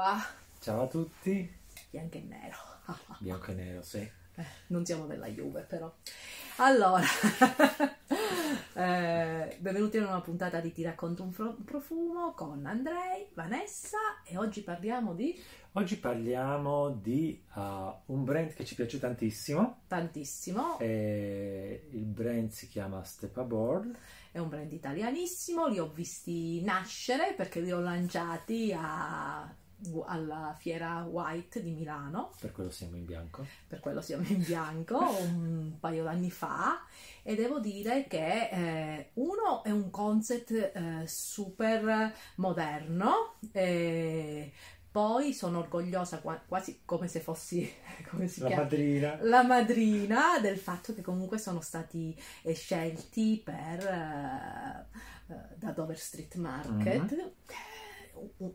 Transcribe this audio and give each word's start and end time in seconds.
qua. 0.00 0.18
Ciao 0.58 0.84
a 0.84 0.86
tutti. 0.86 1.58
Bianco 1.90 2.16
e 2.16 2.22
nero. 2.22 2.56
Bianco 3.20 3.50
e 3.50 3.54
nero, 3.54 3.82
sì. 3.82 3.98
Eh, 3.98 4.44
non 4.68 4.86
siamo 4.86 5.04
della 5.04 5.26
Juve, 5.26 5.60
però. 5.60 5.94
Allora, 6.56 7.04
eh, 8.72 9.56
benvenuti 9.58 9.98
in 9.98 10.04
una 10.04 10.22
puntata 10.22 10.60
di 10.60 10.72
Ti 10.72 10.84
racconto 10.84 11.22
un, 11.22 11.64
profumo 11.64 12.32
con 12.32 12.64
Andrei, 12.64 13.28
Vanessa 13.34 13.98
e 14.24 14.38
oggi 14.38 14.62
parliamo 14.62 15.12
di 15.12 15.38
Oggi 15.72 15.98
parliamo 15.98 16.90
di 16.90 17.44
uh, 17.54 17.60
un 18.06 18.24
brand 18.24 18.54
che 18.54 18.64
ci 18.64 18.74
piace 18.74 18.98
tantissimo. 18.98 19.82
tantissimo. 19.86 20.78
E 20.78 21.88
il 21.92 22.06
brand 22.06 22.50
si 22.50 22.68
chiama 22.68 23.04
Step 23.04 23.36
Aboard. 23.36 23.96
È 24.32 24.38
un 24.38 24.48
brand 24.48 24.72
italianissimo, 24.72 25.68
li 25.68 25.78
ho 25.78 25.88
visti 25.90 26.62
nascere 26.62 27.34
perché 27.34 27.60
li 27.60 27.70
ho 27.70 27.80
lanciati 27.80 28.74
a- 28.76 29.54
alla 30.06 30.54
fiera 30.58 31.02
White 31.08 31.62
di 31.62 31.70
Milano. 31.72 32.32
Per 32.40 32.52
quello 32.52 32.70
siamo 32.70 32.96
in 32.96 33.04
bianco. 33.04 33.46
per 33.66 33.80
quello 33.80 34.00
siamo 34.00 34.24
in 34.28 34.42
bianco 34.42 34.98
un 34.98 35.76
paio 35.80 36.04
d'anni 36.04 36.30
fa 36.30 36.84
e 37.22 37.34
devo 37.34 37.60
dire 37.60 38.06
che 38.08 38.48
eh, 38.50 39.10
uno 39.14 39.62
è 39.62 39.70
un 39.70 39.90
concept 39.90 40.50
eh, 40.52 41.04
super 41.06 42.12
moderno 42.36 43.34
e 43.52 44.52
poi 44.90 45.32
sono 45.32 45.60
orgogliosa 45.60 46.18
qua- 46.18 46.42
quasi 46.44 46.80
come 46.84 47.06
se 47.06 47.20
fossi 47.20 47.70
come 48.10 48.24
La 48.38 48.46
chiama? 48.46 48.62
madrina. 48.62 49.18
la 49.22 49.42
madrina 49.44 50.38
del 50.40 50.58
fatto 50.58 50.94
che 50.94 51.00
comunque 51.02 51.38
sono 51.38 51.60
stati 51.60 52.16
eh, 52.42 52.54
scelti 52.54 53.40
per 53.44 53.86
eh, 53.86 54.86
eh, 55.32 55.34
da 55.56 55.70
Dover 55.70 55.96
Street 55.98 56.34
Market 56.36 57.12
Mhm. 57.12 57.30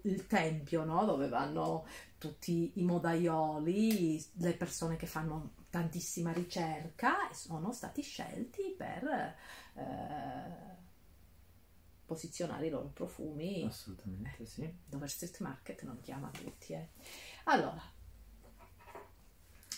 Il 0.03 0.27
tempio 0.27 0.83
no? 0.83 1.05
dove 1.05 1.27
vanno 1.27 1.85
tutti 2.17 2.71
i 2.75 2.83
modaioli 2.83 4.23
le 4.33 4.53
persone 4.53 4.95
che 4.95 5.05
fanno 5.05 5.53
tantissima 5.69 6.31
ricerca 6.31 7.29
e 7.29 7.33
sono 7.33 7.71
stati 7.71 8.01
scelti 8.01 8.73
per 8.77 9.35
eh, 9.75 10.75
posizionare 12.05 12.67
i 12.67 12.69
loro 12.69 12.87
profumi 12.87 13.63
Assolutamente 13.65 14.45
sì. 14.45 14.73
Dover 14.85 15.09
Street 15.09 15.39
Market 15.39 15.83
non 15.83 15.99
chiama 16.01 16.29
tutti. 16.29 16.73
eh. 16.73 16.89
Allora, 17.45 17.81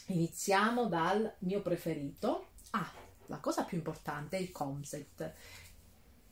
iniziamo 0.07 0.87
dal 0.87 1.35
mio 1.39 1.61
preferito. 1.61 2.49
Ah, 2.71 2.91
la 3.27 3.39
cosa 3.39 3.63
più 3.63 3.77
importante 3.77 4.37
è 4.37 4.41
il 4.41 4.51
concept. 4.51 5.33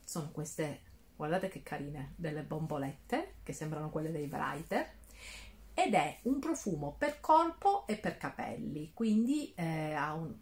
Sono 0.03 0.29
queste, 0.31 0.81
guardate 1.15 1.47
che 1.47 1.63
carine, 1.63 2.13
delle 2.15 2.43
bombolette 2.43 3.35
che 3.43 3.53
sembrano 3.53 3.89
quelle 3.89 4.11
dei 4.11 4.27
Brighter. 4.27 4.87
Ed 5.73 5.93
è 5.93 6.19
un 6.23 6.39
profumo 6.39 6.95
per 6.97 7.19
corpo 7.19 7.85
e 7.85 7.97
per 7.97 8.17
capelli, 8.17 8.91
quindi 8.93 9.53
eh, 9.55 9.91
ha 9.93 10.13
un, 10.13 10.33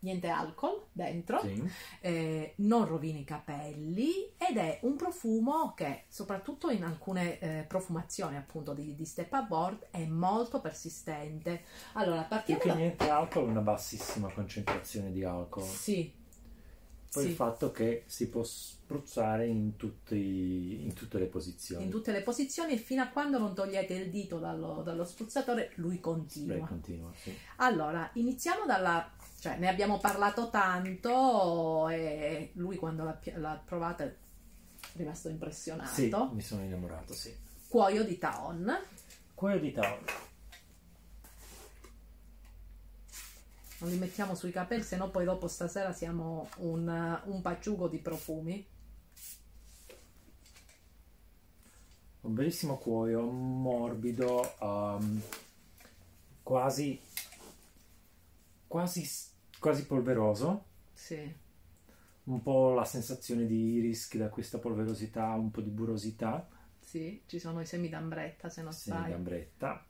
niente 0.00 0.28
alcol 0.28 0.86
dentro 0.92 1.40
Sì. 1.40 1.62
eh, 2.00 2.54
non 2.56 2.86
rovina 2.86 3.18
i 3.18 3.24
capelli 3.24 4.32
ed 4.38 4.56
è 4.56 4.78
un 4.82 4.96
profumo 4.96 5.74
che 5.74 6.04
soprattutto 6.08 6.70
in 6.70 6.84
alcune 6.84 7.38
eh, 7.38 7.64
profumazioni 7.66 8.36
appunto 8.36 8.74
di, 8.74 8.94
di 8.94 9.04
Step 9.04 9.32
Aboard 9.32 9.88
è 9.90 10.04
molto 10.06 10.60
persistente 10.60 11.64
allora 11.94 12.20
Più 12.20 12.28
partiamo 12.28 12.60
che 12.60 12.68
da... 12.68 12.74
niente 12.74 13.08
alcol, 13.10 13.48
una 13.48 13.60
bassissima 13.60 14.32
concentrazione 14.32 15.10
di 15.10 15.24
alcol. 15.24 15.64
sì 15.64 16.14
Poi 17.10 17.22
sì. 17.22 17.28
il 17.30 17.34
fatto 17.34 17.70
che 17.70 18.04
si 18.06 18.28
può 18.28 18.42
spruzzare 18.42 19.46
in, 19.46 19.76
tutti- 19.76 20.82
in 20.82 20.92
tutte 20.94 21.18
le 21.18 21.26
posizioni. 21.26 21.84
in 21.84 21.90
tutte 21.90 22.12
le 22.12 22.22
posizioni 22.22 22.72
e 22.74 22.76
fino 22.76 23.02
a 23.02 23.08
quando 23.08 23.38
non 23.38 23.54
togliete 23.54 23.94
il 23.94 24.10
dito 24.10 24.38
dallo, 24.38 24.82
dallo 24.82 25.04
spruzzatore 25.04 25.72
lui 25.76 26.00
continua 26.00 26.66
continuo, 26.66 27.12
sì. 27.22 27.34
allora 27.56 28.08
iniziamo 28.14 28.64
dalla 28.66 29.10
cioè 29.40 29.56
ne 29.56 29.68
abbiamo 29.68 29.98
parlato 29.98 30.50
tanto 30.50 31.88
e 31.88 32.50
lui 32.54 32.76
quando 32.76 33.04
l'ha, 33.04 33.18
l'ha 33.36 33.62
provata 33.64 34.04
è 34.04 34.14
rimasto 34.94 35.28
impressionato 35.28 35.92
Sì, 35.92 36.10
mi 36.32 36.42
sono 36.42 36.62
innamorato, 36.62 37.12
sì. 37.12 37.34
cuoio 37.68 38.04
di 38.04 38.18
Taon 38.18 38.76
Cuoio 39.38 39.60
di 39.60 39.70
tavolo. 39.70 40.02
Non 43.80 43.90
li 43.90 43.96
mettiamo 43.98 44.34
sui 44.34 44.50
capelli, 44.50 44.82
se 44.82 44.96
no 44.96 45.10
poi 45.10 45.24
dopo 45.24 45.46
stasera 45.48 45.92
siamo 45.92 46.48
un, 46.58 47.20
un 47.24 47.40
paciugo 47.42 47.88
di 47.88 47.98
profumi. 47.98 48.66
Un 52.20 52.34
bellissimo 52.34 52.76
cuoio, 52.78 53.22
morbido, 53.30 54.54
um, 54.60 55.22
quasi, 56.42 57.00
quasi, 58.66 59.08
quasi 59.58 59.86
polveroso. 59.86 60.64
Sì, 60.92 61.34
Un 62.24 62.42
po' 62.42 62.74
la 62.74 62.84
sensazione 62.84 63.44
di 63.46 63.74
iris 63.76 64.06
che 64.06 64.18
da 64.18 64.28
questa 64.28 64.58
polverosità, 64.58 65.30
un 65.34 65.50
po' 65.50 65.62
di 65.62 65.70
burosità, 65.70 66.46
sì, 66.80 67.22
ci 67.26 67.38
sono 67.38 67.60
i 67.60 67.66
semi 67.66 67.88
d'ambretta 67.88 68.48
se 68.48 68.62
non 68.62 68.72
semi 68.72 69.06
sbaglio. 69.06 69.12
d'ambretta. 69.12 69.87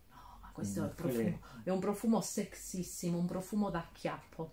No, 0.60 0.64
questo 0.64 0.82
è, 0.82 0.86
il 0.86 0.90
Mm, 0.90 0.94
profumo, 0.94 1.40
è 1.64 1.70
un 1.70 1.78
profumo 1.80 2.20
sexissimo, 2.20 3.18
un 3.18 3.26
profumo 3.26 3.70
da 3.70 3.88
chiappo. 3.92 4.52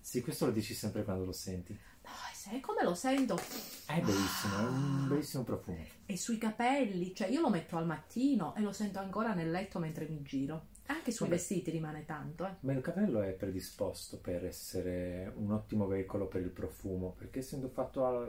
Sì, 0.00 0.20
questo 0.22 0.46
lo 0.46 0.50
dici 0.52 0.74
sempre 0.74 1.04
quando 1.04 1.24
lo 1.24 1.30
senti. 1.32 1.78
Dai, 2.02 2.34
sai 2.34 2.60
come 2.60 2.82
lo 2.82 2.94
sento? 2.94 3.36
È 3.86 4.00
bellissimo, 4.00 4.56
è 4.60 4.62
un 4.68 5.08
bellissimo 5.08 5.42
profumo. 5.42 5.90
E 6.06 6.16
sui 6.16 6.38
capelli, 6.38 7.14
cioè 7.14 7.28
io 7.28 7.40
lo 7.40 7.50
metto 7.50 7.76
al 7.76 7.86
mattino 7.86 8.54
e 8.56 8.62
lo 8.62 8.72
sento 8.72 8.98
ancora 8.98 9.32
nel 9.32 9.50
letto 9.50 9.78
mentre 9.78 10.08
mi 10.08 10.22
giro. 10.22 10.70
Anche 10.86 11.12
sui 11.12 11.28
Vabbè. 11.28 11.36
vestiti 11.36 11.70
rimane 11.70 12.04
tanto, 12.04 12.46
eh. 12.46 12.56
Ma 12.60 12.72
il 12.72 12.80
capello 12.80 13.22
è 13.22 13.32
predisposto 13.34 14.18
per 14.18 14.44
essere 14.44 15.32
un 15.36 15.52
ottimo 15.52 15.86
veicolo 15.86 16.26
per 16.26 16.42
il 16.42 16.50
profumo, 16.50 17.12
perché 17.16 17.38
essendo 17.38 17.68
fatto 17.68 18.04
a, 18.04 18.28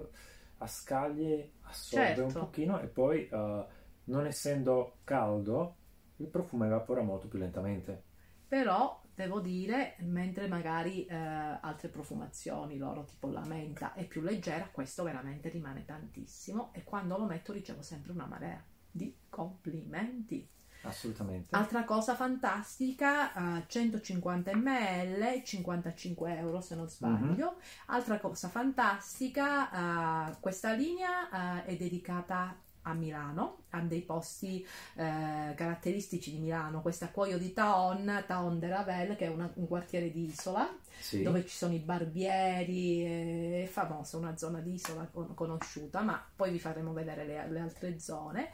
a 0.57 0.67
scaglie 0.67 1.53
assorbe 1.61 2.21
un 2.21 2.35
Certo. 2.35 2.37
pochino 2.37 2.79
e 2.79 2.87
poi 2.87 3.27
eh, 3.27 3.65
non 4.05 4.25
essendo 4.27 4.97
caldo 5.03 5.77
il 6.19 6.27
profumo 6.27 6.65
evapora 6.65 7.01
molto 7.01 7.27
più 7.27 7.39
lentamente. 7.39 8.03
Però 8.47 9.01
devo 9.13 9.39
dire, 9.41 9.95
mentre 9.99 10.47
magari 10.47 11.05
eh, 11.05 11.15
altre 11.15 11.89
profumazioni 11.89 12.77
loro, 12.77 13.03
tipo 13.03 13.29
la 13.29 13.45
menta, 13.45 13.93
è 13.93 14.05
più 14.05 14.21
leggera, 14.21 14.69
questo 14.71 15.03
veramente 15.03 15.49
rimane 15.49 15.85
tantissimo 15.85 16.71
e 16.73 16.83
quando 16.83 17.17
lo 17.17 17.25
metto 17.25 17.53
ricevo 17.53 17.81
sempre 17.81 18.11
una 18.11 18.25
marea 18.25 18.63
di 18.89 19.15
complimenti. 19.29 20.49
Assolutamente. 20.81 21.53
Altra 21.55 21.83
cosa 21.83 22.15
fantastica, 22.15 23.57
eh, 23.59 23.65
150 23.67 24.55
ml, 24.55 25.43
55 25.43 26.37
euro 26.37 26.61
se 26.61 26.75
non 26.75 26.87
sbaglio. 26.87 27.57
Altra 27.87 28.17
cosa 28.19 28.47
fantastica, 28.47 30.29
eh, 30.31 30.37
questa 30.39 30.71
linea 30.71 31.65
eh, 31.65 31.65
è 31.65 31.75
dedicata 31.75 32.57
a 32.89 32.93
Milano, 32.93 33.63
ha 33.71 33.79
dei 33.81 34.01
posti 34.01 34.65
eh, 34.95 35.53
caratteristici 35.55 36.31
di 36.31 36.39
Milano, 36.39 36.81
questa 36.81 37.09
Cuoio 37.09 37.37
di 37.37 37.53
Taon, 37.53 38.23
Taon 38.27 38.59
de 38.59 38.67
Ravel, 38.67 39.15
che 39.15 39.25
è 39.25 39.29
una- 39.29 39.51
un 39.55 39.67
quartiere 39.67 40.11
di 40.11 40.25
isola, 40.25 40.67
Sì. 40.99 41.21
dove 41.23 41.45
ci 41.45 41.55
sono 41.55 41.73
i 41.73 41.79
barbieri, 41.79 43.63
è 43.63 43.67
famosa, 43.67 44.17
una 44.17 44.37
zona 44.37 44.59
di 44.59 44.73
isola 44.73 45.07
con- 45.11 45.33
conosciuta, 45.33 46.01
ma 46.01 46.23
poi 46.35 46.51
vi 46.51 46.59
faremo 46.59 46.93
vedere 46.93 47.25
le, 47.25 47.47
le 47.49 47.59
altre 47.59 47.99
zone. 47.99 48.49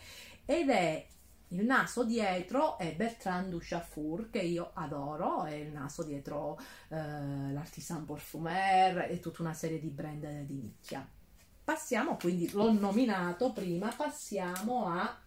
Ed 0.46 0.70
è 0.70 1.08
il 1.50 1.64
naso 1.64 2.04
dietro 2.04 2.78
è 2.78 2.94
Bertrand 2.96 3.50
Duchafour, 3.50 4.30
che 4.30 4.40
io 4.40 4.72
adoro, 4.74 5.44
è 5.46 5.54
il 5.54 5.72
naso 5.72 6.04
dietro 6.04 6.60
eh, 6.90 6.96
l'Artisan 7.54 8.04
Parfumer 8.06 9.08
e 9.10 9.20
tutta 9.20 9.42
una 9.44 9.54
serie 9.54 9.80
di 9.80 9.90
brand 9.90 10.26
di 10.42 10.56
nicchia. 10.56 11.08
Passiamo 11.66 12.16
quindi, 12.16 12.52
l'ho 12.52 12.72
nominato 12.72 13.52
prima, 13.52 13.92
passiamo 13.92 14.86
a... 14.88 15.20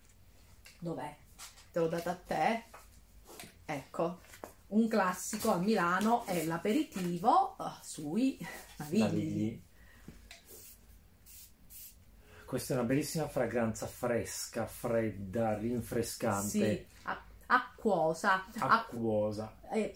dov'è? 0.79 1.17
Te 1.73 1.79
l'ho 1.81 1.89
data 1.89 2.13
a 2.13 2.15
te? 2.15 2.65
Ecco, 3.65 4.21
un 4.69 4.87
classico 4.87 5.51
a 5.51 5.57
Milano 5.57 6.25
è 6.27 6.45
l'aperitivo 6.45 7.57
eh, 7.59 7.65
sui 7.83 8.39
navigli. 8.77 9.61
Questa 12.47 12.73
è 12.73 12.77
una 12.77 12.87
bellissima 12.87 13.27
fragranza 13.29 13.89
fresca, 13.89 14.65
fredda, 14.65 15.59
rinfrescante, 15.59 16.49
Sì, 16.49 16.87
a- 17.03 17.25
acquosa. 17.47 18.47
Ac- 18.47 18.57
acquosa. 18.61 19.59
eh, 19.73 19.93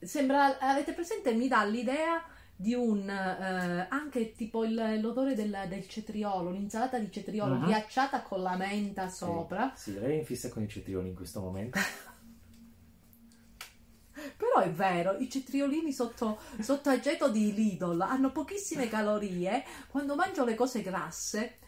sembra, 0.00 0.58
avete 0.58 0.92
presente? 0.92 1.32
Mi 1.34 1.46
dà 1.46 1.62
l'idea 1.64 2.20
di 2.58 2.72
un 2.74 3.08
eh, 3.08 3.86
anche 3.90 4.32
tipo 4.32 4.64
il- 4.64 4.98
l'odore 5.00 5.34
del, 5.34 5.66
del 5.68 5.86
cetriolo, 5.88 6.50
l'insalata 6.50 6.98
di 6.98 7.10
cetriolo 7.10 7.56
Mhm. 7.56 7.64
ghiacciata 7.66 8.22
con 8.22 8.42
la 8.42 8.56
menta 8.56 9.08
sopra. 9.08 9.72
Sì, 9.76 9.92
sì, 9.92 9.98
lei 10.00 10.12
è 10.16 10.18
in 10.20 10.24
fissa 10.24 10.48
con 10.48 10.62
i 10.62 10.68
cetrioli 10.68 11.08
in 11.08 11.14
questo 11.14 11.40
momento. 11.40 11.78
Però 14.36 14.60
è 14.60 14.70
vero, 14.72 15.16
i 15.18 15.28
cetriolini 15.30 15.92
sotto, 15.92 16.38
sotto 16.60 16.88
aggeto 16.88 17.28
di 17.30 17.52
Lidl 17.52 18.00
hanno 18.00 18.32
pochissime 18.32 18.88
calorie. 18.88 19.62
Quando 19.88 20.14
mangio 20.14 20.44
le 20.44 20.54
cose 20.54 20.80
grasse, 20.82 21.58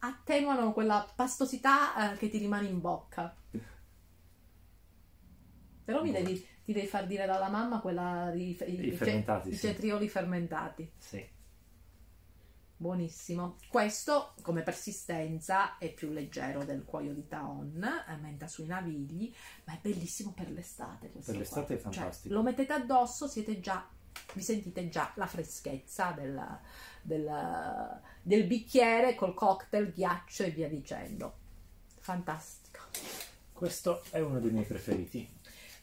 attenuano 0.00 0.72
quella 0.72 1.06
pastosità 1.14 2.12
eh, 2.12 2.16
che 2.16 2.28
ti 2.28 2.38
rimane 2.38 2.66
in 2.68 2.80
bocca. 2.80 3.34
Però 5.84 6.02
mi 6.02 6.10
Buono. 6.10 6.24
devi, 6.24 6.46
ti 6.64 6.72
devi 6.72 6.86
far 6.86 7.06
dire 7.06 7.26
dalla 7.26 7.48
mamma 7.48 7.80
quella 7.80 8.30
di, 8.32 8.56
i, 8.66 8.86
I 8.88 8.92
fermentati, 8.92 9.48
i 9.50 9.54
sì. 9.54 9.66
cetrioli 9.66 10.08
fermentati. 10.08 10.90
Sì. 10.98 11.32
Buonissimo. 12.76 13.56
Questo 13.68 14.34
come 14.42 14.62
persistenza 14.62 15.78
è 15.78 15.92
più 15.92 16.10
leggero 16.10 16.64
del 16.64 16.84
cuoio 16.84 17.14
di 17.14 17.26
Taon, 17.28 17.86
aumenta 18.06 18.46
sui 18.48 18.66
navigli, 18.66 19.32
ma 19.64 19.74
è 19.74 19.78
bellissimo 19.80 20.32
per 20.32 20.50
l'estate. 20.50 21.08
Per 21.08 21.36
l'estate 21.36 21.78
qua. 21.80 21.90
è 21.90 21.92
Cioè, 21.92 22.02
fantastico. 22.02 22.34
lo 22.34 22.42
mettete 22.42 22.72
addosso, 22.72 23.26
siete 23.28 23.60
già, 23.60 23.86
vi 24.34 24.42
sentite 24.42 24.88
già 24.88 25.12
la 25.16 25.26
freschezza 25.26 26.10
del, 26.12 26.42
del- 27.02 28.00
del 28.22 28.44
bicchiere 28.46 29.14
col 29.14 29.34
cocktail, 29.34 29.92
ghiaccio 29.92 30.42
e 30.42 30.50
via 30.50 30.68
dicendo. 30.68 31.36
Fantastico. 32.00 32.80
Questo 33.52 34.02
è 34.10 34.18
uno 34.20 34.40
dei 34.40 34.50
miei 34.50 34.66
preferiti. 34.66 35.26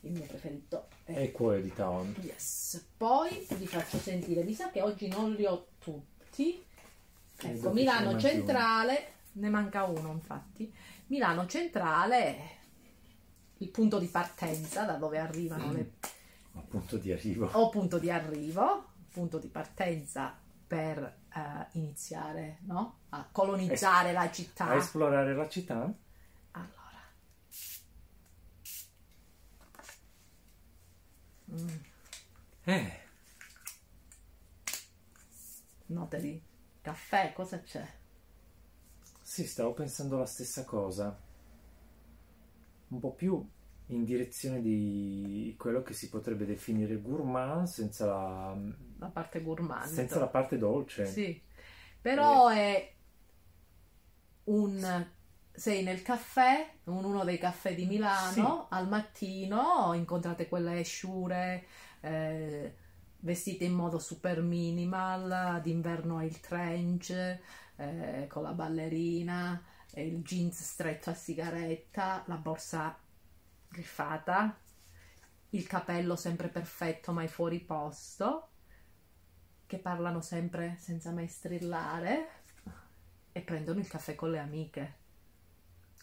Il 0.01 0.11
mio 0.13 0.23
preferito 0.23 0.87
è 1.03 1.13
È 1.13 1.19
il 1.19 1.31
cuoio 1.31 1.61
di 1.61 1.73
Taon. 1.73 2.15
Yes. 2.21 2.85
Poi 2.97 3.45
vi 3.55 3.67
faccio 3.67 3.97
sentire, 3.97 4.43
mi 4.43 4.53
sa 4.53 4.69
che 4.71 4.81
oggi 4.81 5.07
non 5.07 5.33
li 5.33 5.45
ho 5.45 5.67
tutti. 5.79 6.63
Ecco, 7.43 7.71
Milano 7.71 8.19
Centrale, 8.19 9.13
ne 9.33 9.49
manca 9.49 9.83
uno 9.83 10.11
infatti. 10.11 10.71
Milano 11.07 11.45
Centrale 11.47 12.17
è 12.17 12.55
il 13.57 13.69
punto 13.69 13.99
di 13.99 14.07
partenza 14.07 14.83
da 14.83 14.93
dove 14.93 15.17
arrivano 15.19 15.71
le 15.71 15.91
Appunto 16.53 16.97
di 16.97 17.11
arrivo. 17.11 17.49
o 17.53 17.69
punto 17.69 17.97
di 17.97 18.09
arrivo, 18.11 18.89
punto 19.09 19.37
di 19.37 19.47
partenza 19.47 20.37
per 20.67 20.99
eh, 21.33 21.67
iniziare 21.73 22.59
no? 22.61 22.99
a 23.09 23.27
colonizzare 23.31 24.11
la 24.11 24.29
città. 24.31 24.67
A 24.67 24.75
esplorare 24.75 25.33
la 25.33 25.47
città? 25.47 25.93
Allora. 26.51 26.79
Mm, 31.51 31.83
Eh, 32.67 32.91
note 35.87 36.19
di 36.19 36.41
caffè, 36.81 37.33
cosa 37.33 37.61
c'è? 37.61 37.87
sì, 39.23 39.47
stavo 39.47 39.73
pensando 39.73 40.17
la 40.17 40.25
stessa 40.25 40.63
cosa. 40.65 41.17
Un 42.89 42.99
po' 42.99 43.13
più 43.13 43.43
in 43.87 44.03
direzione 44.03 44.61
di 44.61 45.55
quello 45.57 45.81
che 45.81 45.93
si 45.93 46.09
potrebbe 46.09 46.45
definire 46.45 46.99
gourmand 47.01 47.65
senza 47.67 48.05
la, 48.05 48.57
La 48.99 49.09
parte 49.09 49.41
gourmand. 49.41 49.89
senza 49.89 50.19
la 50.19 50.27
parte 50.27 50.57
dolce. 50.57 51.05
Sì, 51.05 51.41
però 52.01 52.47
è 52.49 52.95
un... 54.45 55.11
Sei 55.61 55.83
nel 55.83 56.01
caffè, 56.01 56.73
in 56.85 56.93
uno 57.05 57.23
dei 57.23 57.37
caffè 57.37 57.75
di 57.75 57.85
Milano, 57.85 58.65
al 58.71 58.87
mattino 58.87 59.93
incontrate 59.93 60.49
quelle 60.49 60.81
sciure 60.81 61.65
eh, 61.99 62.75
vestite 63.19 63.65
in 63.65 63.73
modo 63.73 63.99
super 63.99 64.41
minimal, 64.41 65.61
d'inverno 65.61 66.17
hai 66.17 66.25
il 66.25 66.39
trench 66.39 67.11
eh, 67.75 68.25
con 68.27 68.41
la 68.41 68.53
ballerina, 68.53 69.63
il 69.93 70.23
jeans 70.23 70.63
stretto 70.63 71.11
a 71.11 71.13
sigaretta, 71.13 72.23
la 72.25 72.37
borsa 72.37 72.97
griffata, 73.67 74.57
il 75.51 75.67
capello 75.67 76.15
sempre 76.15 76.47
perfetto 76.47 77.11
mai 77.11 77.27
fuori 77.27 77.59
posto 77.59 78.47
che 79.67 79.77
parlano 79.77 80.21
sempre 80.21 80.75
senza 80.79 81.11
mai 81.11 81.27
strillare 81.27 82.29
e 83.31 83.41
prendono 83.41 83.79
il 83.79 83.87
caffè 83.87 84.15
con 84.15 84.31
le 84.31 84.39
amiche. 84.39 85.00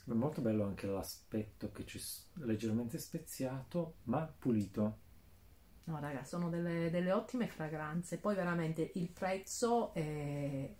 È 0.08 0.12
molto 0.12 0.40
bello 0.40 0.64
anche 0.64 0.88
l'aspetto 0.88 1.70
che 1.70 1.84
s- 1.96 2.30
leggermente 2.38 2.98
speziato, 2.98 3.98
ma 4.06 4.26
pulito. 4.26 4.98
No, 5.84 5.98
raga, 6.00 6.22
sono 6.24 6.50
delle, 6.50 6.90
delle 6.90 7.12
ottime 7.12 7.48
fragranze. 7.48 8.18
Poi 8.18 8.34
veramente 8.34 8.90
il 8.94 9.08
prezzo 9.08 9.94
è, 9.94 10.70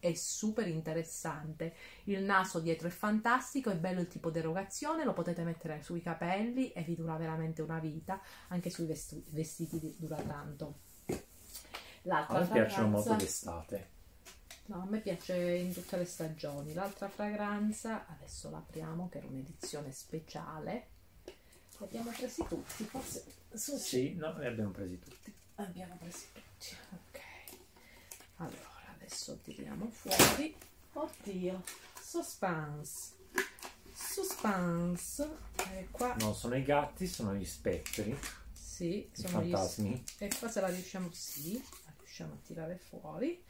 è 0.00 0.12
super 0.14 0.66
interessante. 0.66 1.74
Il 2.04 2.24
naso 2.24 2.58
dietro 2.58 2.88
è 2.88 2.90
fantastico, 2.90 3.70
è 3.70 3.76
bello 3.76 4.00
il 4.00 4.08
tipo 4.08 4.28
di 4.30 4.40
erogazione, 4.40 5.04
lo 5.04 5.12
potete 5.12 5.44
mettere 5.44 5.82
sui 5.82 6.02
capelli 6.02 6.72
e 6.72 6.82
vi 6.82 6.96
dura 6.96 7.16
veramente 7.16 7.62
una 7.62 7.78
vita. 7.78 8.20
Anche 8.48 8.68
sui 8.70 8.86
vestiti 8.86 9.78
di- 9.78 9.94
dura 9.98 10.16
tanto. 10.16 10.80
A 12.28 12.34
L'altra 12.34 12.38
me 12.38 12.48
piacciono 12.50 12.86
molto 12.86 13.16
d'estate. 13.16 13.90
No, 14.66 14.82
a 14.82 14.84
me 14.86 14.98
piace 15.00 15.34
in 15.36 15.72
tutte 15.72 15.96
le 15.96 16.04
stagioni. 16.04 16.72
L'altra 16.74 17.08
fragranza, 17.08 18.06
adesso 18.08 18.50
l'apriamo, 18.50 19.08
che 19.08 19.18
era 19.18 19.26
un'edizione 19.28 19.92
speciale. 19.92 20.88
Li 21.24 21.84
abbiamo 21.84 22.10
presi 22.10 22.42
tutti, 22.48 22.84
forse 22.84 23.24
su- 23.54 23.76
Sì, 23.76 24.14
no, 24.14 24.36
li 24.38 24.46
abbiamo 24.46 24.70
presi 24.70 24.98
tutti. 24.98 25.32
abbiamo 25.56 25.96
presi 25.96 26.26
tutti. 26.32 26.74
Ok. 26.92 27.20
Allora, 28.36 28.94
adesso 28.94 29.38
tiriamo 29.42 29.88
fuori. 29.90 30.54
Oddio, 30.94 31.62
suspense. 32.02 33.12
Suspense. 33.92 35.28
E 35.70 35.88
qua, 35.90 36.14
Non 36.18 36.34
sono 36.34 36.56
i 36.56 36.62
gatti, 36.62 37.06
sono 37.06 37.34
gli 37.34 37.44
spettri, 37.44 38.16
sì, 38.52 38.96
i 38.96 39.10
sono 39.12 39.42
gli 39.42 39.50
fantasmi. 39.50 40.04
E 40.18 40.30
qua 40.38 40.48
se 40.50 40.60
la 40.60 40.68
riusciamo, 40.68 41.08
sì, 41.12 41.54
la 41.84 41.92
riusciamo 41.98 42.32
a 42.32 42.36
tirare 42.44 42.76
fuori. 42.78 43.42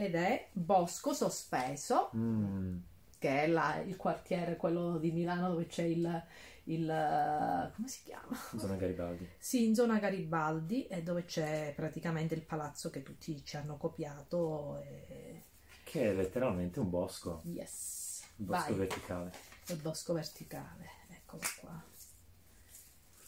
Ed 0.00 0.14
è 0.14 0.48
Bosco 0.52 1.12
Sospeso. 1.12 2.10
Mm, 2.16 2.78
che 3.18 3.42
è 3.42 3.46
la- 3.48 3.76
il 3.80 3.96
quartiere, 3.96 4.56
quello 4.56 4.96
di 4.96 5.10
Milano 5.12 5.50
dove 5.50 5.66
c'è 5.66 5.82
il, 5.82 6.24
il- 6.64 7.72
come 7.76 7.86
si 7.88 8.00
chiama? 8.04 8.34
zona 8.56 8.76
Garibaldi. 8.76 9.28
Sì, 9.38 9.66
in 9.66 9.74
zona 9.74 9.98
Garibaldi, 9.98 10.86
e 10.86 11.02
dove 11.02 11.26
c'è 11.26 11.74
praticamente 11.76 12.34
il 12.34 12.40
palazzo 12.42 12.88
che 12.88 13.02
tutti 13.02 13.44
ci 13.44 13.56
hanno 13.58 13.76
copiato. 13.76 14.80
E... 14.80 15.42
Che 15.84 16.02
è 16.10 16.14
letteralmente 16.14 16.80
un 16.80 16.88
bosco, 16.88 17.42
Yes, 17.44 18.22
un 18.36 18.46
bosco 18.46 18.70
vai, 18.70 18.78
verticale. 18.78 19.32
il 19.66 19.76
bosco 19.76 20.12
verticale, 20.14 20.88
eccolo 21.10 21.42
qua. 21.60 21.82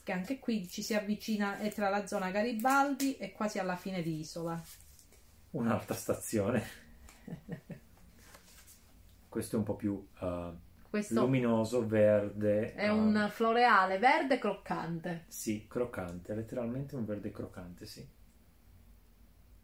Che 0.04 0.12
anche 0.12 0.38
qui 0.38 0.66
ci 0.68 0.82
si 0.82 0.94
avvicina, 0.94 1.58
è 1.58 1.70
tra 1.70 1.88
la 1.90 2.06
zona 2.06 2.30
Garibaldi 2.30 3.16
e 3.18 3.32
quasi 3.32 3.58
alla 3.58 3.76
fine 3.76 4.00
di 4.02 4.20
Isola. 4.20 4.60
Un'altra 5.52 5.94
stazione. 5.94 6.62
Questo 9.28 9.56
è 9.56 9.58
un 9.58 9.64
po' 9.64 9.76
più 9.76 10.06
eh, 10.20 10.52
Questo 10.90 11.20
luminoso, 11.20 11.86
verde. 11.86 12.74
è 12.74 12.84
eh, 12.84 12.90
un 12.90 13.28
floreale 13.30 13.98
verde 13.98 14.38
croccante. 14.38 15.24
Sì, 15.28 15.66
croccante, 15.68 16.34
letteralmente 16.34 16.96
un 16.96 17.04
verde 17.06 17.30
croccante, 17.30 17.86
sì. 17.86 18.06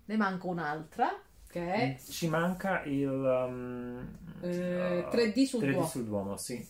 Ne 0.06 0.16
manca 0.16 0.46
un'altra 0.46 1.20
che 1.48 1.72
è 1.72 1.98
Ci 1.98 2.28
manca 2.28 2.82
il 2.84 3.08
um, 3.08 4.16
Eh, 4.40 4.98
uh, 5.00 5.08
3D 5.08 5.44
sul 5.44 5.62
3D 5.62 5.70
Duomo. 5.70 5.86
sul 5.86 6.04
Duomo, 6.04 6.36
sì. 6.36 6.66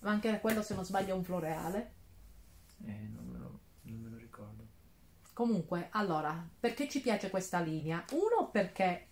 Ma 0.00 0.10
anche 0.10 0.38
quello, 0.40 0.62
se 0.62 0.74
non 0.74 0.84
sbaglio, 0.84 1.14
è 1.14 1.16
un 1.16 1.24
floreale. 1.24 1.92
Eh, 2.86 3.08
non. 3.14 3.35
Comunque, 5.36 5.88
allora, 5.90 6.48
perché 6.58 6.88
ci 6.88 7.02
piace 7.02 7.28
questa 7.28 7.60
linea? 7.60 8.02
Uno, 8.12 8.48
perché 8.50 9.08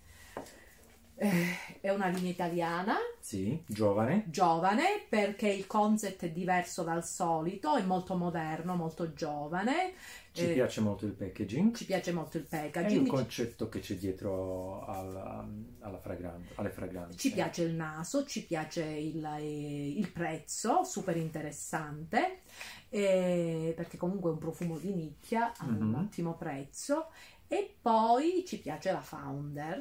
eh, 1.17 1.79
è 1.81 1.89
una 1.89 2.07
linea 2.07 2.31
italiana, 2.31 2.95
Sì, 3.19 3.61
giovane. 3.67 4.23
giovane, 4.29 5.05
perché 5.09 5.47
il 5.49 5.65
concept 5.67 6.23
è 6.25 6.31
diverso 6.31 6.83
dal 6.83 7.05
solito, 7.05 7.75
è 7.75 7.83
molto 7.83 8.15
moderno, 8.15 8.75
molto 8.75 9.13
giovane. 9.13 9.93
Ci 10.31 10.47
Eh, 10.47 10.53
piace 10.53 10.81
molto 10.81 11.05
il 11.05 11.13
packaging. 11.13 11.73
ci 11.75 11.85
piace 11.85 12.11
molto 12.11 12.37
il 12.37 12.43
È 12.49 12.55
il 12.55 12.61
packaging. 12.61 13.07
concetto 13.07 13.69
che 13.69 13.79
c'è 13.79 13.95
dietro 13.95 14.83
alla, 14.85 15.47
alla 15.79 15.97
fragranza, 15.99 16.53
alle 16.55 16.69
fragranze. 16.69 17.17
Ci 17.17 17.31
piace 17.31 17.63
il 17.63 17.73
naso, 17.73 18.25
ci 18.25 18.43
piace 18.45 18.83
il, 18.83 19.23
eh, 19.23 19.87
il 19.97 20.11
prezzo, 20.11 20.83
super 20.83 21.15
interessante, 21.17 22.41
eh, 22.89 23.73
perché 23.75 23.97
comunque 23.97 24.29
è 24.29 24.33
un 24.33 24.39
profumo 24.39 24.77
di 24.77 24.93
nicchia, 24.93 25.53
ha 25.57 25.65
un 25.65 25.93
Mhm. 25.93 25.95
ottimo 25.95 26.35
prezzo. 26.35 27.07
E 27.47 27.75
poi 27.79 28.43
ci 28.45 28.59
piace 28.59 28.91
la 28.91 29.01
founder, 29.01 29.79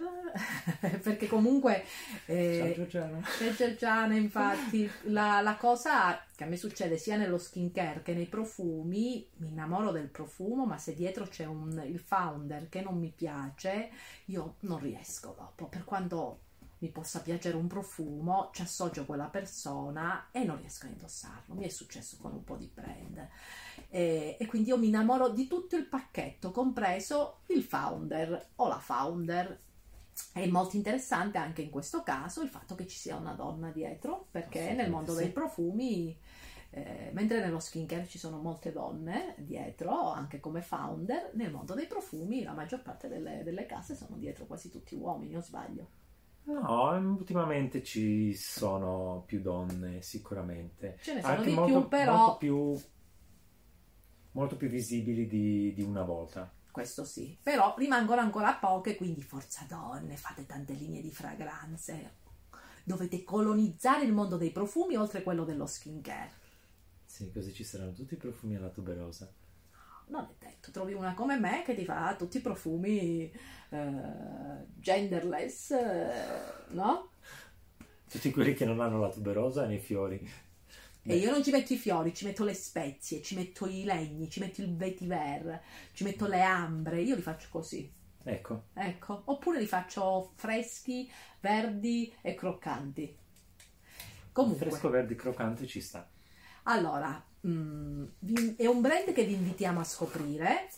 perché 1.02 1.26
comunque 1.26 1.84
eh, 2.26 2.58
Ciao 2.58 2.74
Giorgiana. 2.74 3.26
Giorgiana, 3.56 4.14
infatti, 4.16 4.90
la, 5.04 5.40
la 5.40 5.56
cosa 5.56 6.22
che 6.36 6.44
a 6.44 6.46
me 6.46 6.58
succede 6.58 6.98
sia 6.98 7.16
nello 7.16 7.38
skincare 7.38 8.02
che 8.02 8.12
nei 8.12 8.26
profumi, 8.26 9.26
mi 9.36 9.48
innamoro 9.48 9.92
del 9.92 10.08
profumo, 10.08 10.66
ma 10.66 10.76
se 10.76 10.94
dietro 10.94 11.26
c'è 11.26 11.46
un, 11.46 11.82
il 11.86 12.00
founder 12.00 12.68
che 12.68 12.82
non 12.82 12.98
mi 12.98 13.12
piace, 13.14 13.90
io 14.26 14.56
non 14.60 14.78
riesco 14.78 15.34
dopo, 15.36 15.66
per 15.66 15.84
quanto 15.84 16.40
mi 16.84 16.90
possa 16.90 17.20
piacere 17.20 17.56
un 17.56 17.66
profumo, 17.66 18.50
ci 18.52 18.60
associo 18.60 19.06
quella 19.06 19.28
persona 19.28 20.28
e 20.30 20.44
non 20.44 20.58
riesco 20.58 20.84
a 20.84 20.90
indossarlo. 20.90 21.54
Mi 21.54 21.64
è 21.64 21.70
successo 21.70 22.18
con 22.20 22.32
un 22.32 22.44
po' 22.44 22.56
di 22.56 22.70
brand. 22.72 23.26
E, 23.88 24.36
e 24.38 24.46
quindi 24.46 24.68
io 24.68 24.76
mi 24.76 24.88
innamoro 24.88 25.30
di 25.30 25.46
tutto 25.46 25.76
il 25.76 25.86
pacchetto, 25.86 26.23
compreso 26.54 27.40
il 27.48 27.62
founder 27.62 28.50
o 28.54 28.68
la 28.68 28.78
founder. 28.78 29.60
È 30.32 30.46
molto 30.46 30.76
interessante 30.76 31.36
anche 31.36 31.60
in 31.60 31.70
questo 31.70 32.02
caso 32.02 32.40
il 32.40 32.48
fatto 32.48 32.74
che 32.74 32.86
ci 32.86 32.96
sia 32.96 33.16
una 33.16 33.34
donna 33.34 33.70
dietro, 33.70 34.28
perché 34.30 34.72
nel 34.72 34.88
mondo 34.88 35.12
sì. 35.12 35.24
dei 35.24 35.32
profumi 35.32 36.16
Eh, 36.76 37.10
mentre 37.12 37.38
nello 37.38 37.60
skincare 37.60 38.04
ci 38.08 38.18
sono 38.18 38.38
molte 38.38 38.72
donne 38.72 39.36
dietro, 39.38 40.10
anche 40.10 40.40
come 40.40 40.60
founder, 40.60 41.30
nel 41.34 41.52
mondo 41.52 41.72
dei 41.72 41.86
profumi 41.86 42.42
la 42.42 42.52
maggior 42.52 42.82
parte 42.82 43.06
delle, 43.06 43.44
delle 43.44 43.64
case 43.64 43.94
sono 43.94 44.16
dietro 44.16 44.44
quasi 44.46 44.70
tutti 44.70 44.96
uomini, 44.96 45.36
o 45.36 45.40
sbaglio? 45.40 45.90
No, 46.46 46.90
ultimamente 47.16 47.84
ci 47.84 48.34
sono 48.34 49.22
più 49.24 49.40
donne, 49.40 50.02
sicuramente. 50.02 50.98
Ce 51.00 51.14
ne 51.14 51.20
sono 51.20 51.34
Anche 51.34 51.48
di 51.48 51.54
molto, 51.54 51.78
più, 51.78 51.88
però 51.88 52.16
molto 52.16 52.36
più, 52.38 52.80
molto 54.34 54.56
più 54.56 54.68
visibili 54.68 55.26
di, 55.26 55.72
di 55.74 55.82
una 55.82 56.02
volta. 56.02 56.50
questo 56.70 57.04
sì. 57.04 57.36
Però 57.42 57.74
rimangono 57.76 58.20
ancora 58.20 58.54
poche, 58.54 58.96
quindi 58.96 59.22
forza 59.22 59.64
donne, 59.68 60.16
fate 60.16 60.46
tante 60.46 60.72
linee 60.74 61.00
di 61.00 61.10
fragranze. 61.10 62.22
Dovete 62.84 63.24
colonizzare 63.24 64.04
il 64.04 64.12
mondo 64.12 64.36
dei 64.36 64.50
profumi 64.50 64.96
oltre 64.96 65.22
quello 65.22 65.44
dello 65.44 65.66
skincare. 65.66 66.42
Sì, 67.04 67.30
così 67.32 67.52
ci 67.52 67.64
saranno 67.64 67.92
tutti 67.92 68.14
i 68.14 68.18
profumi 68.18 68.56
alla 68.56 68.68
tuberosa. 68.68 69.30
Non 70.06 70.24
è 70.24 70.44
detto, 70.44 70.70
trovi 70.70 70.92
una 70.92 71.14
come 71.14 71.38
me 71.38 71.62
che 71.64 71.74
ti 71.74 71.84
fa 71.84 72.14
tutti 72.16 72.38
i 72.38 72.42
profumi 72.42 73.32
eh, 73.70 74.66
genderless, 74.74 75.70
eh, 75.70 76.12
no? 76.70 77.10
Tutti 78.10 78.30
quelli 78.30 78.52
che 78.54 78.64
non 78.66 78.80
hanno 78.80 78.98
la 78.98 79.10
tuberosa 79.10 79.64
nei 79.64 79.78
fiori. 79.78 80.28
E 81.06 81.16
io 81.16 81.30
non 81.30 81.42
ci 81.42 81.50
metto 81.50 81.72
i 81.72 81.76
fiori, 81.76 82.14
ci 82.14 82.24
metto 82.24 82.44
le 82.44 82.54
spezie, 82.54 83.22
ci 83.22 83.34
metto 83.36 83.66
i 83.66 83.84
legni, 83.84 84.30
ci 84.30 84.40
metto 84.40 84.62
il 84.62 84.74
vetiver, 84.76 85.62
ci 85.92 86.04
metto 86.04 86.26
le 86.26 86.40
ambre, 86.42 87.02
io 87.02 87.14
li 87.14 87.22
faccio 87.22 87.48
così. 87.50 87.92
Ecco, 88.24 88.62
Ecco, 88.74 89.22
oppure 89.26 89.58
li 89.60 89.66
faccio 89.66 90.32
freschi, 90.36 91.10
verdi 91.40 92.12
e 92.22 92.34
croccanti. 92.34 93.18
il 94.42 94.52
Comunque, 94.52 94.54
fresco 94.54 94.90
verde 94.90 95.16
croccante 95.16 95.66
ci 95.66 95.80
sta. 95.80 96.08
allora, 96.64 97.22
mm, 97.46 98.04
è 98.56 98.66
un 98.66 98.80
brand 98.80 99.12
che 99.12 99.24
vi 99.24 99.34
invitiamo 99.34 99.80
a 99.80 99.84
scoprire, 99.84 100.68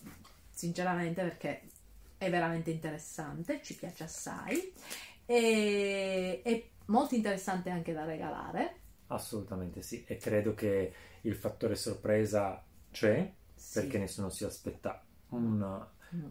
sinceramente 0.50 1.22
perché 1.22 1.68
è 2.16 2.30
veramente 2.30 2.70
interessante, 2.70 3.60
ci 3.62 3.74
piace 3.76 4.04
assai, 4.04 4.72
e 5.24 6.42
è 6.44 6.70
molto 6.86 7.14
interessante 7.14 7.70
anche 7.70 7.92
da 7.92 8.04
regalare. 8.04 8.80
Assolutamente 9.08 9.82
sì. 9.82 10.04
E 10.06 10.16
credo 10.16 10.54
che 10.54 10.92
il 11.22 11.34
fattore 11.36 11.76
sorpresa 11.76 12.62
c'è, 12.90 13.32
Sì. 13.54 13.80
perché 13.80 13.98
nessuno 13.98 14.28
si 14.30 14.44
aspetta 14.44 15.02
un, 15.30 15.86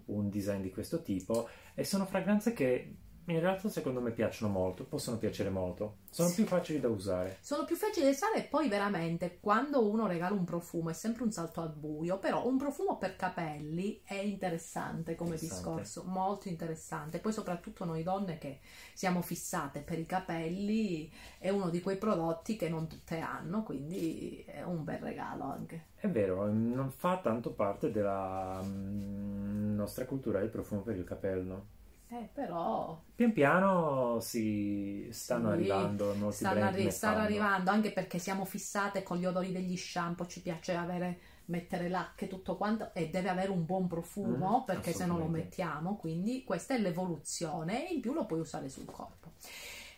un 0.06 0.30
design 0.30 0.62
di 0.62 0.72
questo 0.72 1.02
tipo. 1.02 1.48
E 1.74 1.84
sono 1.84 2.06
fragranze 2.06 2.54
che 2.54 2.96
in 3.28 3.40
realtà 3.40 3.70
secondo 3.70 4.02
me 4.02 4.12
piacciono 4.12 4.52
molto, 4.52 4.84
possono 4.86 5.18
piacere 5.18 5.50
molto. 5.50 5.98
Sono 6.10 6.30
Sì. 6.30 6.36
più 6.36 6.46
facili 6.46 6.80
da 6.80 6.90
usare. 6.90 7.38
Sono 7.42 7.66
più 7.66 7.76
facili 7.76 8.06
da 8.06 8.12
usare 8.12 8.38
e 8.38 8.44
poi 8.48 8.68
veramente 8.70 9.40
quando 9.40 9.88
uno 9.88 10.06
regala 10.08 10.36
un 10.36 10.44
profumo 10.46 10.90
è 10.90 10.94
sempre 10.94 11.24
un 11.24 11.32
salto 11.32 11.62
al 11.62 11.74
buio, 11.74 12.20
però 12.20 12.46
un 12.48 12.58
profumo 12.58 12.98
per 12.98 13.16
capelli 13.16 14.02
è 14.04 14.16
interessante 14.16 15.16
come 15.16 15.32
Interessante. 15.32 15.82
discorso, 15.82 16.04
molto 16.06 16.50
interessante. 16.50 17.20
Poi 17.20 17.34
soprattutto 17.34 17.84
noi 17.84 18.04
donne 18.04 18.38
che 18.38 18.60
siamo 18.94 19.22
fissate 19.22 19.82
per 19.82 19.98
i 20.00 20.06
capelli 20.06 21.12
è 21.40 21.50
uno 21.50 21.70
di 21.70 21.82
quei 21.82 21.98
prodotti 21.98 22.56
che 22.56 22.70
non 22.70 22.88
tutte 22.88 23.20
hanno, 23.20 23.64
quindi 23.64 24.44
è 24.48 24.62
un 24.64 24.84
bel 24.84 25.00
regalo 25.00 25.46
anche. 25.46 25.86
È 25.96 26.08
vero, 26.08 26.46
non 26.52 26.92
fa 26.92 27.18
tanto 27.20 27.52
parte 27.54 27.92
della 27.92 28.62
mm, 28.64 29.76
nostra 29.76 30.06
cultura 30.06 30.40
il 30.42 30.50
profumo 30.50 30.82
per 30.82 30.96
il 30.96 31.04
capello. 31.04 31.74
Eh, 32.10 32.30
però 32.34 33.00
Pian 33.16 33.32
piano 33.32 34.20
si 34.20 35.08
stanno 35.12 35.50
Sì, 35.50 35.50
arrivando 35.50 36.14
molti 36.16 36.38
stanno, 36.38 36.66
arri- 36.66 36.92
stanno 36.92 37.20
arrivando 37.20 37.72
anche 37.72 37.92
perché 37.92 38.20
siamo 38.20 38.46
fissate 38.46 39.04
con 39.04 39.18
gli 39.18 39.26
odori 39.26 39.52
degli 39.52 39.76
shampoo, 39.78 40.28
ci 40.28 40.42
piace 40.42 40.76
avere 40.76 41.20
mettere 41.46 41.90
lacche 41.90 42.28
tutto 42.28 42.56
quanto 42.58 42.92
e 42.94 43.10
deve 43.10 43.30
avere 43.30 43.52
un 43.52 43.66
buon 43.66 43.88
profumo 43.88 44.64
Mm, 44.74 44.80
perché 44.80 44.94
se 44.94 45.06
non 45.06 45.20
lo 45.20 45.28
mettiamo 45.28 45.96
quindi 45.98 46.44
questa 46.44 46.74
è 46.74 46.80
l'evoluzione 46.80 47.88
e 47.90 47.94
in 47.94 48.02
più 48.02 48.14
lo 48.14 48.26
puoi 48.26 48.40
usare 48.40 48.70
sul 48.70 48.90
corpo. 48.90 49.34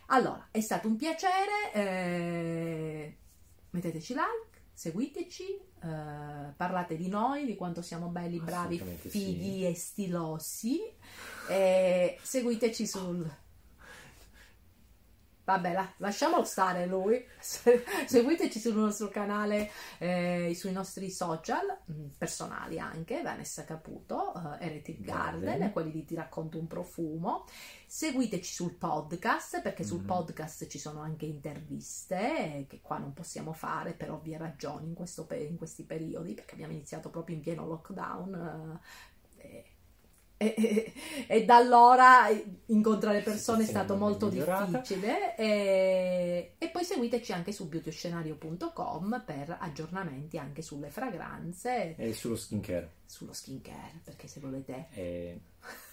Allora 0.06 0.48
è 0.50 0.60
stato 0.60 0.88
un 0.88 0.96
piacere 0.96 1.72
eh, 1.72 3.16
metteteci 3.70 4.14
like 4.14 4.47
seguiteci 4.78 5.42
eh, 5.82 6.52
parlate 6.56 6.96
di 6.96 7.08
noi 7.08 7.44
di 7.44 7.56
quanto 7.56 7.82
siamo 7.82 8.10
belli 8.10 8.38
bravi 8.38 8.78
fighi 8.78 9.66
e 9.66 9.74
stilosi. 9.74 10.78
E 11.48 12.16
seguiteci 12.22 12.86
sul 12.86 13.28
Vabbè, 15.48 15.72
la- 15.72 15.92
lasciamolo 15.96 16.44
stare 16.44 16.84
lui. 16.84 17.24
Se- 17.40 17.82
Seguiteci 18.06 18.58
sul 18.58 18.74
nostro 18.76 19.08
canale, 19.08 19.70
eh, 19.96 20.52
sui 20.54 20.72
nostri 20.72 21.10
social 21.10 21.64
mh, 21.86 21.92
personali 22.18 22.78
anche, 22.78 23.22
Vanessa 23.22 23.64
Caputo, 23.64 24.34
eh, 24.34 24.66
Heretic 24.66 25.00
Garden, 25.00 25.44
Garden. 25.48 25.72
quelli 25.72 25.90
di 25.90 26.04
Ti 26.04 26.14
racconto 26.16 26.58
un 26.58 26.66
profumo. 26.66 27.46
Seguiteci 27.86 28.52
sul 28.52 28.74
podcast, 28.74 29.62
perché 29.62 29.84
sul 29.84 30.00
Mhm. 30.00 30.06
podcast 30.06 30.66
ci 30.66 30.78
sono 30.78 31.00
anche 31.00 31.24
interviste 31.24 32.18
eh, 32.18 32.66
che 32.68 32.80
qua 32.82 32.98
non 32.98 33.14
possiamo 33.14 33.54
fare 33.54 33.94
per 33.94 34.10
ovvie 34.10 34.36
ragioni 34.36 34.86
in, 34.88 34.92
questo 34.94 35.26
in 35.30 35.56
questi 35.56 35.84
periodi, 35.84 36.34
perché 36.34 36.52
abbiamo 36.52 36.74
iniziato 36.74 37.08
proprio 37.08 37.36
in 37.36 37.40
pieno 37.40 37.66
lockdown. 37.66 38.78
eh, 39.38 39.64
e, 40.38 40.54
e- 40.56 40.92
e 41.26 41.44
da 41.44 41.56
allora 41.56 42.28
incontrare 42.66 43.20
persone 43.22 43.64
è 43.64 43.66
stato 43.66 43.96
molto 43.96 44.28
migliorata. 44.28 44.64
difficile 44.66 45.36
e, 45.36 46.54
e 46.56 46.68
poi 46.70 46.84
seguiteci 46.84 47.32
anche 47.32 47.52
su 47.52 47.68
beautyscenario.com 47.68 49.22
per 49.26 49.56
aggiornamenti 49.60 50.38
anche 50.38 50.62
sulle 50.62 50.88
fragranze 50.90 51.94
E 51.96 52.12
sullo 52.14 52.36
skincare. 52.36 52.92
sullo 53.04 53.32
skincare 53.32 54.00
perché 54.04 54.26
se 54.28 54.40
volete 54.40 54.86
E... 54.92 55.40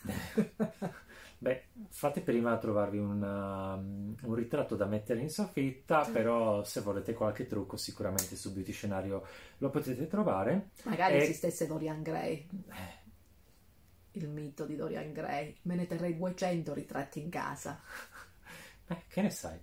Beh, 1.37 1.63
fate 1.89 2.21
prima 2.21 2.53
a 2.53 2.57
trovarvi 2.57 2.97
una- 2.97 3.75
un 3.75 4.33
ritratto 4.33 4.75
da 4.75 4.85
mettere 4.85 5.19
in 5.19 5.29
soffitta, 5.29 6.07
però 6.11 6.63
se 6.63 6.79
volete 6.79 7.13
qualche 7.13 7.45
trucco 7.45 7.75
sicuramente 7.77 8.35
su 8.37 8.53
Beauty 8.53 8.71
Scenario 8.71 9.25
lo 9.57 9.69
potete 9.69 10.07
trovare. 10.07 10.69
magari 10.85 11.17
esistesse 11.17 11.67
Dorian 11.67 12.01
Gray 12.01 12.47
il 14.17 14.29
mito 14.29 14.65
di 14.65 14.75
Dorian 14.75 15.11
Gray 15.13 15.55
me 15.63 15.75
ne 15.75 15.87
terrei 15.87 16.15
200 16.15 16.73
ritratti 16.73 17.19
in 17.19 17.29
casa 17.29 17.79
Eh, 18.87 19.03
che 19.07 19.21
ne 19.21 19.29
sai? 19.31 19.59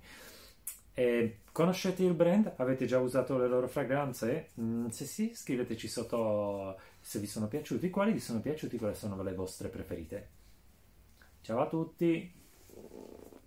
E 0.95 1.39
conoscete 1.53 2.03
il 2.03 2.15
brand? 2.15 2.53
Avete 2.57 2.87
già 2.87 2.99
usato 2.99 3.39
le 3.39 3.49
loro 3.49 3.69
fragranze? 3.69 4.51
Mm, 4.61 4.89
se 4.89 5.05
sì, 5.05 5.33
scriveteci 5.35 5.89
sotto 5.89 6.79
se 7.01 7.19
vi 7.19 7.27
sono 7.27 7.49
piaciuti, 7.49 7.89
quali 7.89 8.13
vi 8.13 8.21
sono 8.21 8.41
piaciuti, 8.41 8.79
quali 8.79 8.95
sono 8.95 9.23
le 9.23 9.35
vostre 9.35 9.69
preferite. 9.69 10.29
Ciao 11.41 11.61
a 11.61 11.69
tutti! 11.69 12.41